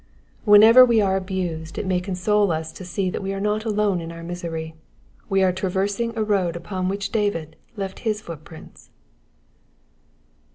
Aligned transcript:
Whenever 0.45 0.83
we 0.83 0.99
are 0.99 1.15
abused 1.15 1.77
it 1.77 1.85
may 1.85 1.99
console 2.01 2.51
us 2.51 2.71
to 2.71 2.83
see 2.83 3.11
that 3.11 3.21
we 3.21 3.33
are 3.35 3.39
not 3.39 3.65
alone 3.65 4.01
in 4.01 4.11
our 4.11 4.23
misery: 4.23 4.73
we 5.29 5.43
are 5.43 5.53
traversing 5.53 6.11
a 6.17 6.23
road 6.23 6.55
upon 6.55 6.89
which 6.89 7.11
David 7.11 7.55
left 7.75 7.99
his 7.99 8.19
footprints. 8.19 8.89